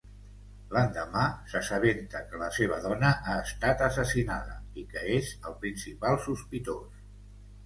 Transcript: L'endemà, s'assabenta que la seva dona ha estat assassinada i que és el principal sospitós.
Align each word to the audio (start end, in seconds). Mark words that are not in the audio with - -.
L'endemà, 0.75 1.25
s'assabenta 1.51 2.21
que 2.31 2.39
la 2.43 2.47
seva 2.55 2.79
dona 2.85 3.11
ha 3.11 3.35
estat 3.43 3.85
assassinada 3.89 4.57
i 4.81 4.87
que 4.95 5.05
és 5.19 5.31
el 5.51 5.55
principal 5.67 6.19
sospitós. 6.27 7.07